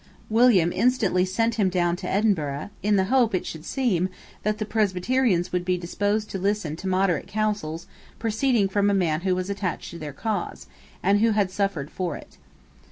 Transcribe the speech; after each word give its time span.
William 0.31 0.73
instantly 0.73 1.23
sent 1.25 1.59
him 1.61 1.69
down 1.69 1.95
to 1.97 2.09
Edinburgh, 2.09 2.71
in 2.81 2.95
the 2.95 3.03
hope, 3.03 3.35
as 3.35 3.41
it 3.41 3.45
should 3.45 3.63
seem, 3.63 4.09
that 4.41 4.57
the 4.57 4.65
Presbyterians 4.65 5.51
would 5.53 5.63
be 5.63 5.77
disposed 5.77 6.27
to 6.31 6.39
listen 6.39 6.75
to 6.77 6.87
moderate 6.87 7.27
counsels 7.27 7.85
proceeding 8.17 8.67
from 8.67 8.89
a 8.89 8.95
man 8.95 9.21
who 9.21 9.35
was 9.35 9.47
attached 9.51 9.91
to 9.91 9.99
their 9.99 10.11
cause, 10.11 10.65
and 11.03 11.19
who 11.19 11.33
had 11.33 11.51
suffered 11.51 11.91
for 11.91 12.17
it. 12.17 12.39